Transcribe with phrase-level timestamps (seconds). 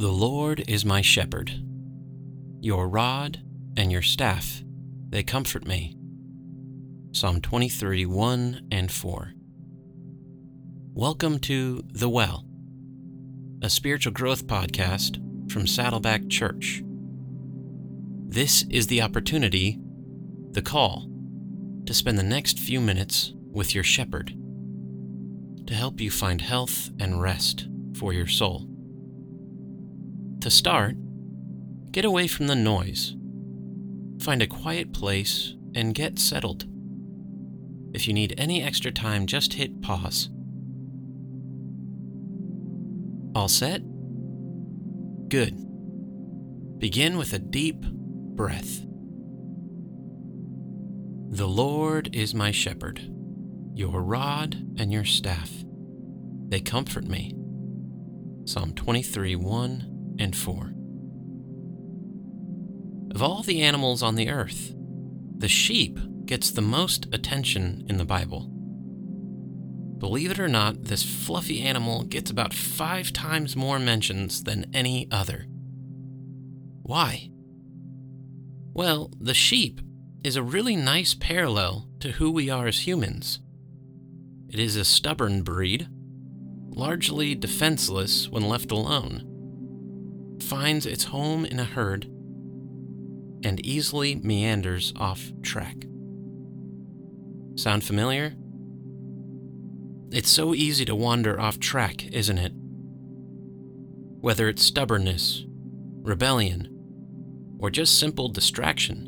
[0.00, 1.52] The Lord is my shepherd.
[2.58, 3.42] Your rod
[3.76, 4.62] and your staff,
[5.10, 5.94] they comfort me.
[7.12, 9.34] Psalm 23 1 and 4.
[10.94, 12.46] Welcome to The Well,
[13.60, 15.20] a spiritual growth podcast
[15.52, 16.82] from Saddleback Church.
[18.26, 19.78] This is the opportunity,
[20.52, 21.10] the call,
[21.84, 24.34] to spend the next few minutes with your shepherd
[25.66, 28.69] to help you find health and rest for your soul.
[30.40, 30.96] To start,
[31.92, 33.14] get away from the noise.
[34.22, 36.64] Find a quiet place and get settled.
[37.92, 40.30] If you need any extra time, just hit pause.
[43.34, 43.82] All set?
[45.28, 45.58] Good.
[46.78, 48.80] Begin with a deep breath.
[51.32, 53.02] The Lord is my shepherd,
[53.74, 55.50] your rod and your staff.
[56.48, 57.34] They comfort me.
[58.46, 59.89] Psalm 23 1
[60.20, 60.72] and 4.
[63.14, 64.74] Of all the animals on the earth,
[65.36, 68.48] the sheep gets the most attention in the Bible.
[69.98, 75.08] Believe it or not, this fluffy animal gets about five times more mentions than any
[75.10, 75.46] other.
[76.82, 77.30] Why?
[78.72, 79.80] Well, the sheep
[80.22, 83.40] is a really nice parallel to who we are as humans.
[84.48, 85.88] It is a stubborn breed,
[86.68, 89.29] largely defenseless when left alone
[90.42, 92.04] finds its home in a herd
[93.42, 95.86] and easily meanders off track.
[97.56, 98.34] Sound familiar?
[100.12, 102.52] It's so easy to wander off track, isn't it?
[104.20, 105.44] Whether it's stubbornness,
[106.02, 106.68] rebellion,
[107.58, 109.06] or just simple distraction,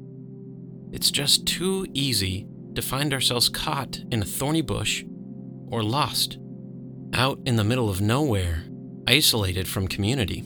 [0.92, 5.04] it's just too easy to find ourselves caught in a thorny bush
[5.70, 6.38] or lost
[7.14, 8.64] out in the middle of nowhere,
[9.06, 10.44] isolated from community.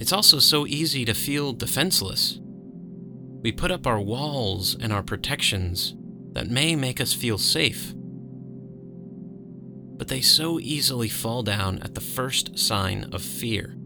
[0.00, 2.40] It's also so easy to feel defenseless.
[3.42, 5.94] We put up our walls and our protections
[6.32, 7.92] that may make us feel safe.
[9.98, 13.76] But they so easily fall down at the first sign of fear.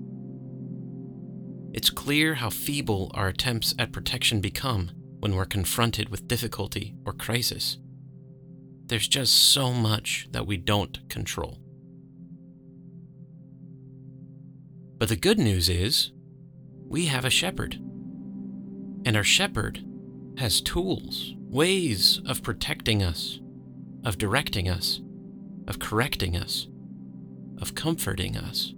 [1.73, 7.13] It's clear how feeble our attempts at protection become when we're confronted with difficulty or
[7.13, 7.79] crisis.
[8.87, 11.64] There's just so much that we don't control.
[15.05, 16.13] But the good news is,
[16.89, 17.75] we have a shepherd.
[19.05, 19.85] And our shepherd
[20.39, 23.39] has tools, ways of protecting us,
[24.03, 25.03] of directing us,
[25.69, 26.69] of correcting us,
[27.61, 28.73] of comforting us.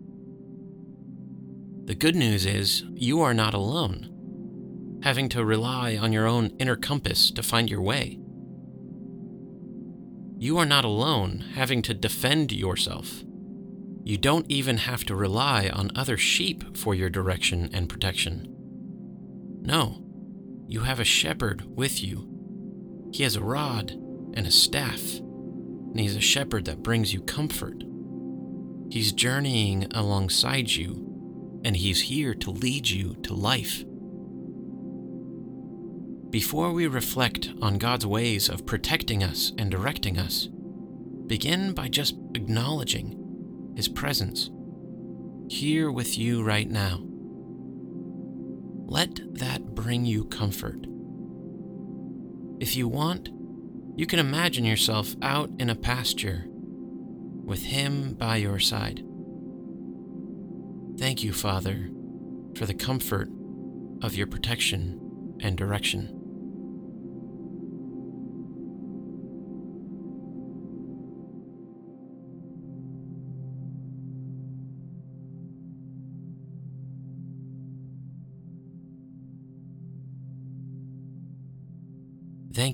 [1.85, 6.75] The good news is, you are not alone, having to rely on your own inner
[6.75, 8.19] compass to find your way.
[10.39, 13.23] You are not alone, having to defend yourself
[14.07, 18.47] you don't even have to rely on other sheep for your direction and protection.
[19.63, 20.01] No,
[20.69, 23.11] you have a shepherd with you.
[23.13, 23.91] He has a rod
[24.35, 27.83] and a staff, and he's a shepherd that brings you comfort.
[28.91, 33.85] He's journeying alongside you, and he's here to lead you to life.
[36.31, 40.49] Before we reflect on God's ways of protecting us and directing us,
[41.27, 43.26] begin by just acknowledging
[43.77, 44.51] his presence
[45.49, 47.01] here with you right now.
[48.89, 50.87] Let that bring you comfort.
[52.59, 53.29] If you want,
[53.97, 59.03] you can imagine yourself out in a pasture with Him by your side.
[60.99, 61.91] Thank you, Father,
[62.57, 63.29] for the comfort
[64.03, 66.16] of your protection and direction.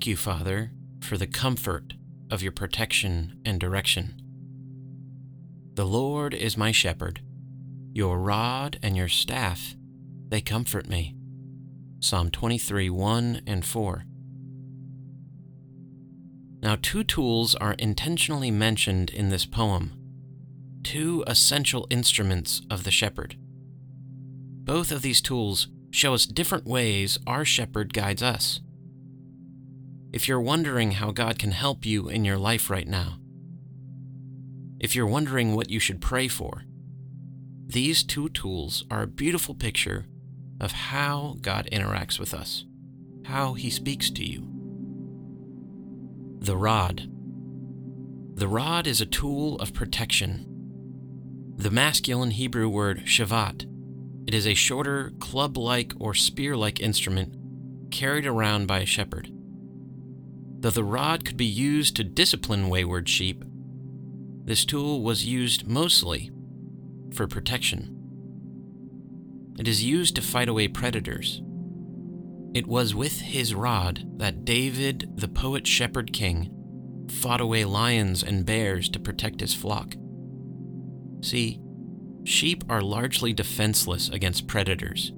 [0.03, 1.93] Thank you, Father, for the comfort
[2.29, 4.21] of your protection and direction.
[5.75, 7.21] The Lord is my shepherd.
[7.93, 9.77] Your rod and your staff,
[10.27, 11.15] they comfort me.
[12.01, 14.03] Psalm 23 1 and 4.
[16.61, 19.93] Now, two tools are intentionally mentioned in this poem,
[20.83, 23.37] two essential instruments of the shepherd.
[24.65, 28.59] Both of these tools show us different ways our shepherd guides us.
[30.13, 33.17] If you're wondering how God can help you in your life right now,
[34.79, 36.63] if you're wondering what you should pray for,
[37.65, 40.05] these two tools are a beautiful picture
[40.61, 42.65] of how God interacts with us,
[43.25, 44.47] how He speaks to you.
[46.39, 47.09] The rod.
[48.35, 50.45] The rod is a tool of protection.
[51.57, 53.65] the masculine Hebrew word shavat.
[54.27, 57.35] It is a shorter, club like or spear like instrument
[57.91, 59.31] carried around by a shepherd.
[60.63, 63.43] Though the rod could be used to discipline wayward sheep,
[64.45, 66.31] this tool was used mostly
[67.13, 67.93] for protection.
[69.59, 71.41] It is used to fight away predators.
[72.53, 76.49] It was with his rod that David, the poet shepherd king,
[77.09, 79.95] fought away lions and bears to protect his flock.
[81.19, 81.59] See,
[82.23, 85.11] sheep are largely defenseless against predators.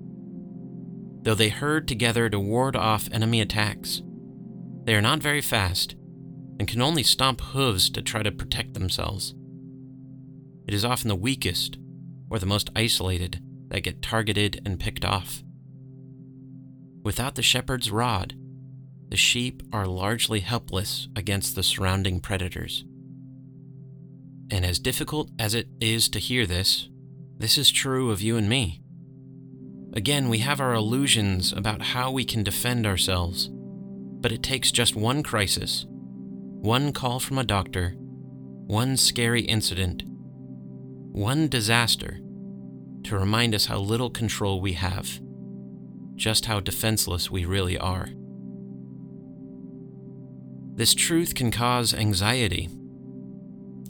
[1.21, 4.01] Though they herd together to ward off enemy attacks,
[4.85, 5.95] they are not very fast
[6.59, 9.35] and can only stomp hooves to try to protect themselves.
[10.67, 11.77] It is often the weakest
[12.29, 15.43] or the most isolated that get targeted and picked off.
[17.03, 18.35] Without the shepherd's rod,
[19.09, 22.85] the sheep are largely helpless against the surrounding predators.
[24.51, 26.89] And as difficult as it is to hear this,
[27.37, 28.81] this is true of you and me.
[29.93, 33.49] Again, we have our illusions about how we can defend ourselves,
[34.25, 37.93] but it takes just one crisis, one call from a doctor,
[38.65, 40.01] one scary incident,
[41.11, 42.17] one disaster
[43.03, 45.19] to remind us how little control we have,
[46.15, 48.09] just how defenseless we really are.
[50.73, 52.67] This truth can cause anxiety,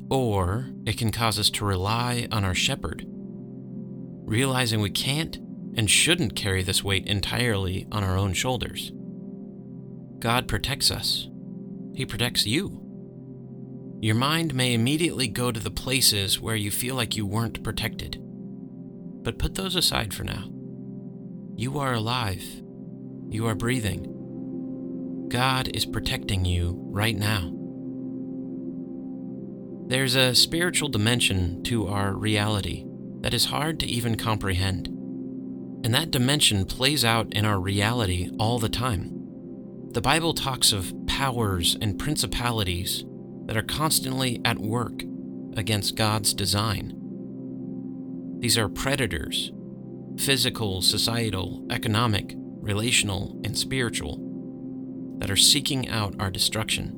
[0.09, 5.37] or it can cause us to rely on our shepherd, realizing we can't
[5.77, 8.91] and shouldn't carry this weight entirely on our own shoulders.
[10.19, 11.27] God protects us,
[11.93, 12.81] He protects you.
[14.01, 18.21] Your mind may immediately go to the places where you feel like you weren't protected.
[18.21, 20.49] But put those aside for now.
[21.55, 22.43] You are alive.
[23.29, 25.27] You are breathing.
[25.29, 27.51] God is protecting you right now.
[29.87, 32.85] There's a spiritual dimension to our reality
[33.21, 34.87] that is hard to even comprehend.
[35.83, 39.14] And that dimension plays out in our reality all the time.
[39.95, 43.05] The Bible talks of powers and principalities
[43.45, 45.03] that are constantly at work
[45.55, 46.91] against God's design.
[48.39, 49.53] These are predators
[50.17, 54.19] physical, societal, economic, relational, and spiritual
[55.19, 56.91] that are seeking out our destruction.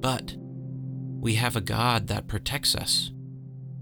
[0.00, 3.10] But we have a God that protects us,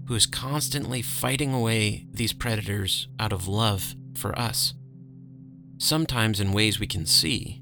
[0.07, 4.73] who is constantly fighting away these predators out of love for us,
[5.81, 7.59] sometimes in ways we can see,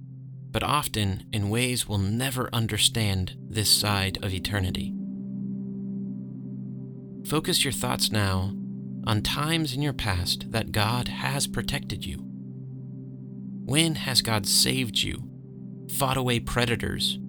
[0.51, 4.93] but often in ways we'll never understand this side of eternity.
[7.25, 8.53] Focus your thoughts now
[9.07, 12.17] on times in your past that God has protected you.
[13.63, 15.23] When has God saved you,
[15.89, 17.19] fought away predators,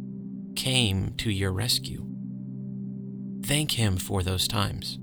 [0.57, 2.05] came to your rescue?
[3.45, 4.99] Thank Him for those times.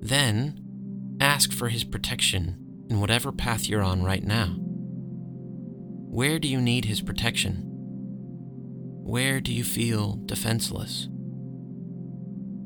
[0.00, 4.56] Then, ask for His protection in whatever path you're on right now.
[4.58, 7.62] Where do you need His protection?
[7.66, 11.08] Where do you feel defenseless?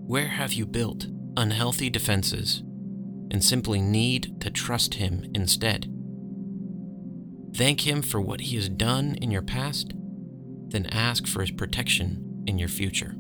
[0.07, 1.07] Where have you built
[1.37, 2.63] unhealthy defenses
[3.31, 5.93] and simply need to trust Him instead?
[7.55, 9.93] Thank Him for what He has done in your past,
[10.69, 13.15] then ask for His protection in your future.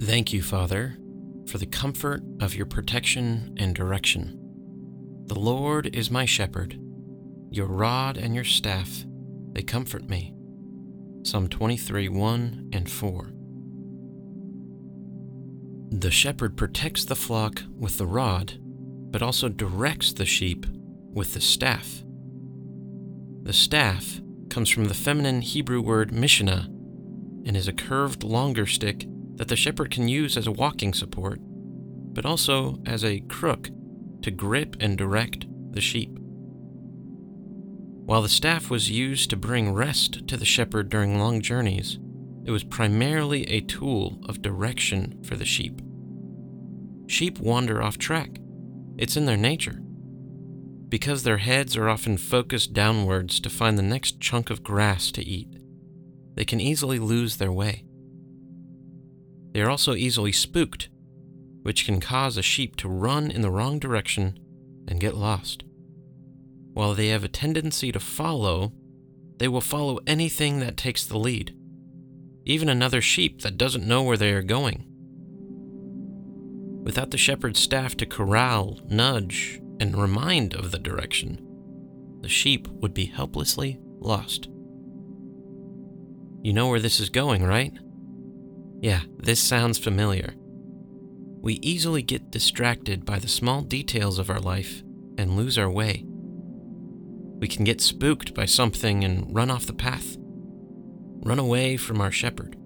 [0.00, 0.96] Thank you, Father,
[1.46, 4.38] for the comfort of your protection and direction.
[5.26, 6.78] The Lord is my shepherd.
[7.50, 9.04] Your rod and your staff,
[9.52, 10.34] they comfort me.
[11.22, 13.32] Psalm 23 1 and 4.
[15.90, 20.66] The shepherd protects the flock with the rod, but also directs the sheep
[21.12, 22.02] with the staff.
[23.44, 24.20] The staff
[24.50, 26.68] comes from the feminine Hebrew word mishnah
[27.46, 29.06] and is a curved, longer stick
[29.44, 33.68] that the shepherd can use as a walking support, but also as a crook
[34.22, 36.16] to grip and direct the sheep.
[38.06, 41.98] While the staff was used to bring rest to the shepherd during long journeys,
[42.46, 45.82] it was primarily a tool of direction for the sheep.
[47.06, 48.38] Sheep wander off track,
[48.96, 49.82] it's in their nature.
[50.88, 55.22] Because their heads are often focused downwards to find the next chunk of grass to
[55.22, 55.54] eat,
[56.34, 57.84] they can easily lose their way.
[59.54, 60.88] They are also easily spooked,
[61.62, 64.38] which can cause a sheep to run in the wrong direction
[64.88, 65.62] and get lost.
[66.72, 68.72] While they have a tendency to follow,
[69.38, 71.54] they will follow anything that takes the lead,
[72.44, 74.86] even another sheep that doesn't know where they are going.
[76.82, 81.40] Without the shepherd's staff to corral, nudge, and remind of the direction,
[82.22, 84.48] the sheep would be helplessly lost.
[86.42, 87.72] You know where this is going, right?
[88.80, 90.34] Yeah, this sounds familiar.
[91.40, 94.82] We easily get distracted by the small details of our life
[95.18, 96.04] and lose our way.
[97.38, 102.10] We can get spooked by something and run off the path, run away from our
[102.10, 102.56] shepherd.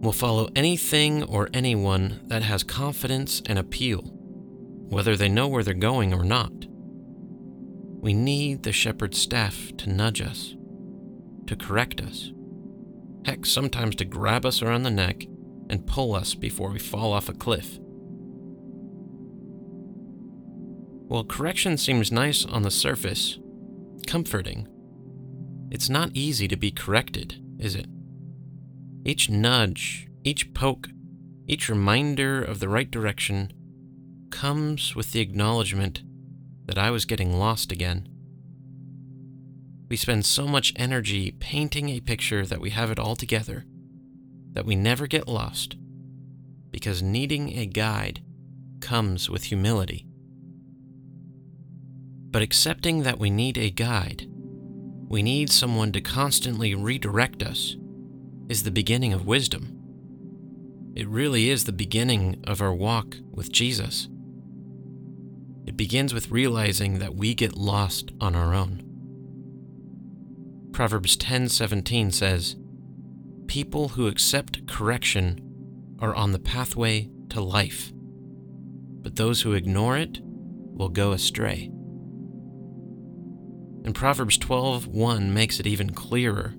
[0.00, 4.02] We'll follow anything or anyone that has confidence and appeal,
[4.88, 6.52] whether they know where they're going or not.
[8.00, 10.54] We need the shepherd's staff to nudge us,
[11.48, 12.32] to correct us,
[13.28, 15.26] heck, sometimes to grab us around the neck
[15.68, 17.78] and pull us before we fall off a cliff.
[21.08, 23.38] While correction seems nice on the surface,
[24.06, 24.66] comforting,
[25.70, 27.86] it's not easy to be corrected, is it?
[29.04, 30.88] Each nudge, each poke,
[31.46, 33.52] each reminder of the right direction
[34.30, 36.02] comes with the acknowledgement
[36.64, 38.08] that I was getting lost again.
[39.88, 43.64] We spend so much energy painting a picture that we have it all together,
[44.52, 45.76] that we never get lost,
[46.70, 48.22] because needing a guide
[48.80, 50.06] comes with humility.
[52.30, 54.28] But accepting that we need a guide,
[55.08, 57.76] we need someone to constantly redirect us,
[58.48, 59.74] is the beginning of wisdom.
[60.94, 64.08] It really is the beginning of our walk with Jesus.
[65.66, 68.87] It begins with realizing that we get lost on our own.
[70.78, 72.54] Proverbs 10:17 says,
[73.48, 75.40] "People who accept correction
[75.98, 77.92] are on the pathway to life,
[79.02, 81.68] but those who ignore it will go astray."
[83.84, 86.54] And Proverbs 12:1 makes it even clearer.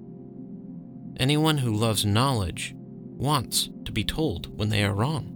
[1.15, 5.31] Anyone who loves knowledge wants to be told when they are wrong.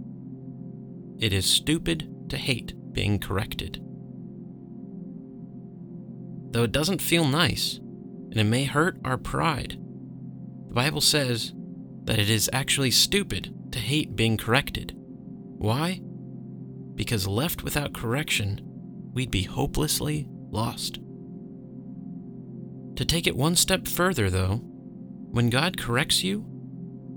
[1.18, 3.82] It is stupid to hate being corrected.
[6.50, 7.80] Though it doesn't feel nice,
[8.34, 9.78] and it may hurt our pride,
[10.66, 11.52] the Bible says
[12.02, 14.92] that it is actually stupid to hate being corrected.
[14.96, 16.00] Why?
[16.96, 18.60] Because left without correction,
[19.12, 20.98] we'd be hopelessly lost.
[22.96, 24.56] To take it one step further, though,
[25.30, 26.44] when God corrects you,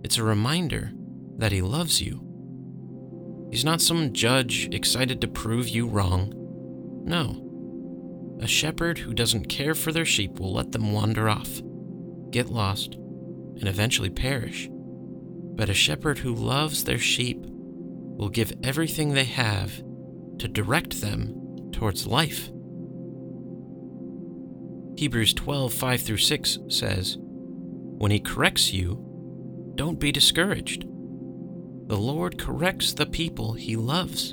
[0.04, 0.92] it's a reminder
[1.38, 3.48] that He loves you.
[3.52, 6.32] He's not some judge excited to prove you wrong.
[7.06, 7.47] No.
[8.40, 11.62] A shepherd who doesn't care for their sheep will let them wander off,
[12.30, 14.70] get lost, and eventually perish.
[14.72, 19.78] But a shepherd who loves their sheep will give everything they have
[20.38, 22.50] to direct them towards life.
[24.98, 29.04] Hebrews 12 5 through 6 says, When he corrects you,
[29.76, 30.84] don't be discouraged.
[31.88, 34.32] The Lord corrects the people he loves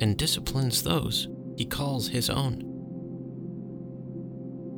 [0.00, 2.71] and disciplines those he calls his own.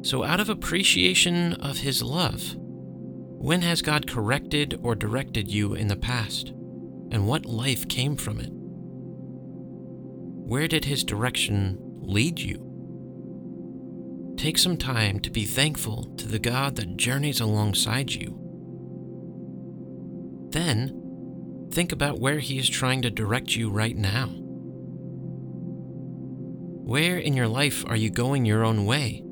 [0.04, 5.88] So, out of appreciation of his love, when has God corrected or directed you in
[5.88, 6.49] the past,
[7.11, 8.50] and what life came from it?
[10.46, 12.64] Where did his direction lead you?
[14.37, 18.38] Take some time to be thankful to the God that journeys alongside you.
[20.50, 24.26] Then, think about where He is trying to direct you right now.
[26.84, 29.25] Where in your life are you going your own way,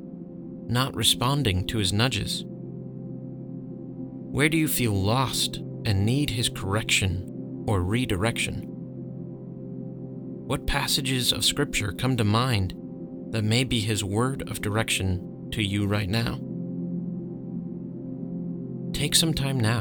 [0.72, 2.44] not responding to His nudges?
[2.46, 8.64] Where do you feel lost and need His correction or redirection?
[10.46, 12.74] What passages of Scripture come to mind
[13.32, 16.38] that may be His word of direction to you right now.
[18.92, 19.80] Take some time now.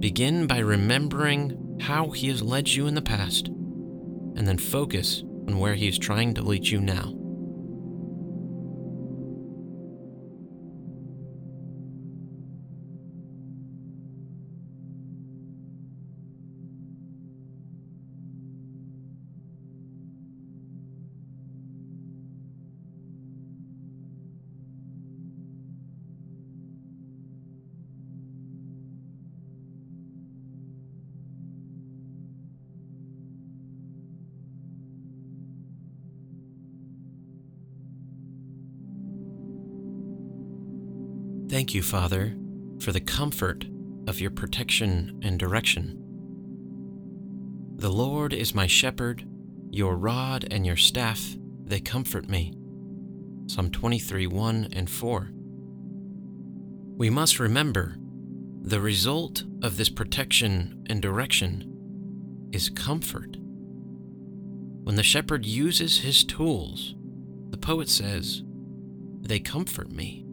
[0.00, 5.58] Begin by remembering how He has led you in the past, and then focus on
[5.58, 7.14] where He is trying to lead you now.
[41.50, 42.36] Thank you, Father,
[42.78, 43.66] for the comfort
[44.06, 45.96] of your protection and direction.
[47.74, 49.24] The Lord is my shepherd,
[49.68, 52.54] your rod and your staff, they comfort me.
[53.48, 55.30] Psalm 23 1 and 4.
[56.96, 57.96] We must remember
[58.62, 63.38] the result of this protection and direction is comfort.
[64.84, 66.94] When the shepherd uses his tools,
[67.48, 68.44] the poet says,
[69.20, 70.24] they comfort me.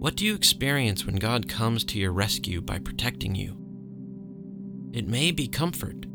[0.00, 3.54] What do you experience when God comes to your rescue by protecting you?
[4.94, 6.06] It may be comfort,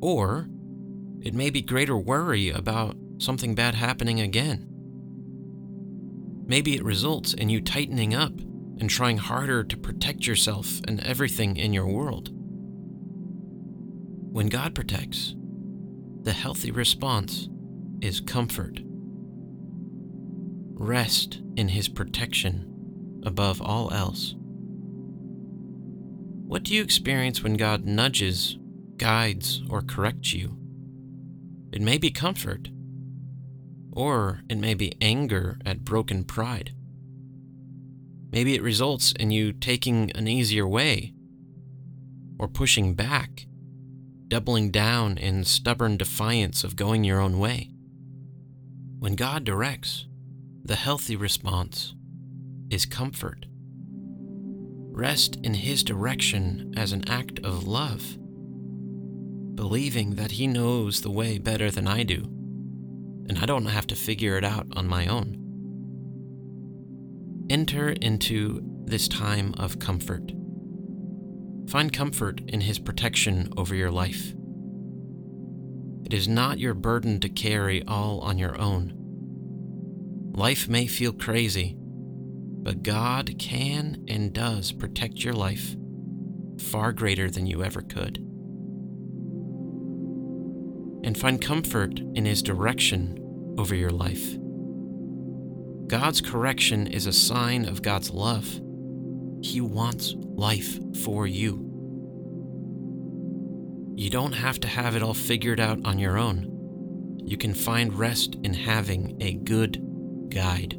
[0.00, 0.48] or
[1.20, 4.66] it may be greater worry about something bad happening again.
[6.46, 8.32] Maybe it results in you tightening up
[8.80, 12.30] and trying harder to protect yourself and everything in your world.
[14.32, 15.34] When God protects,
[16.22, 17.50] the healthy response
[18.00, 18.80] is comfort.
[20.78, 24.34] Rest in His protection above all else.
[26.46, 28.58] What do you experience when God nudges,
[28.98, 30.56] guides, or corrects you?
[31.72, 32.68] It may be comfort,
[33.90, 36.72] or it may be anger at broken pride.
[38.30, 41.14] Maybe it results in you taking an easier way,
[42.38, 43.46] or pushing back,
[44.28, 47.70] doubling down in stubborn defiance of going your own way.
[48.98, 50.06] When God directs,
[50.66, 51.94] the healthy response
[52.70, 53.46] is comfort.
[54.90, 58.18] Rest in His direction as an act of love,
[59.54, 62.24] believing that He knows the way better than I do,
[63.28, 65.38] and I don't have to figure it out on my own.
[67.48, 70.32] Enter into this time of comfort.
[71.68, 74.34] Find comfort in His protection over your life.
[76.04, 78.95] It is not your burden to carry all on your own.
[80.36, 85.74] Life may feel crazy, but God can and does protect your life
[86.60, 88.18] far greater than you ever could.
[91.06, 94.36] And find comfort in His direction over your life.
[95.88, 98.60] God's correction is a sign of God's love.
[99.40, 101.62] He wants life for you.
[103.96, 107.22] You don't have to have it all figured out on your own.
[107.24, 109.85] You can find rest in having a good
[110.36, 110.78] guide.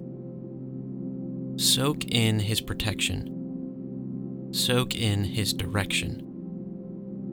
[1.59, 6.21] Soak in His protection, soak in His direction.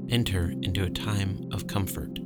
[0.08, 2.18] Enter into a time of comfort.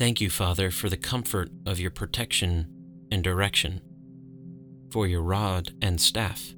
[0.00, 2.66] Thank you, Father, for the comfort of your protection
[3.12, 3.82] and direction,
[4.90, 6.54] for your rod and staff.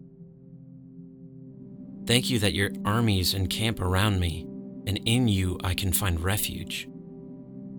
[2.07, 4.47] Thank you that your armies encamp around me,
[4.87, 6.89] and in you I can find refuge.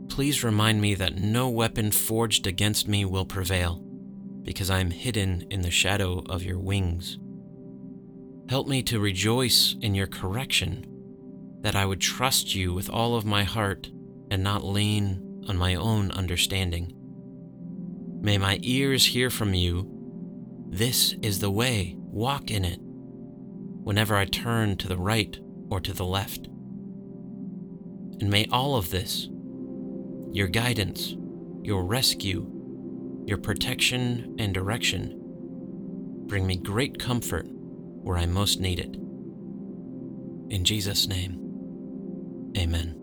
[0.10, 3.82] Please remind me that no weapon forged against me will prevail,
[4.42, 7.18] because I am hidden in the shadow of your wings.
[8.50, 10.86] Help me to rejoice in your correction,
[11.62, 13.90] that I would trust you with all of my heart
[14.30, 16.94] and not lean on my own understanding.
[18.22, 19.90] May my ears hear from you,
[20.70, 25.38] This is the way, walk in it, whenever I turn to the right
[25.70, 26.48] or to the left.
[28.20, 29.28] And may all of this,
[30.32, 31.16] your guidance,
[31.64, 32.50] your rescue,
[33.26, 35.20] your protection and direction,
[36.28, 38.96] bring me great comfort where I most need it.
[40.54, 41.40] In Jesus' name,
[42.58, 43.03] amen.